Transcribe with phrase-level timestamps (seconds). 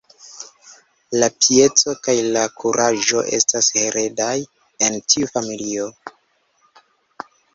[1.23, 4.33] La pieco kaj la kuraĝo estas heredaj
[4.87, 5.91] en tiu familio.